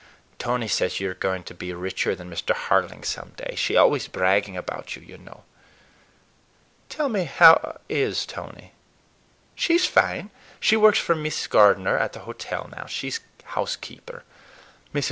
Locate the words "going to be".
1.13-1.71